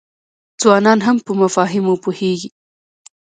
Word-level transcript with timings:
ځوانان 0.61 0.99
هم 1.05 1.17
په 1.25 1.31
مفاهیمو 1.41 1.93
پوهیږي. 2.03 2.49